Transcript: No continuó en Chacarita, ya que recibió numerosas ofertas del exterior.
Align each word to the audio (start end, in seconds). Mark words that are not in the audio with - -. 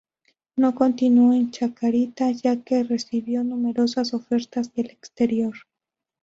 No 0.55 0.73
continuó 0.73 1.31
en 1.31 1.51
Chacarita, 1.51 2.31
ya 2.31 2.63
que 2.63 2.83
recibió 2.83 3.43
numerosas 3.43 4.15
ofertas 4.15 4.73
del 4.73 4.89
exterior. 4.89 5.53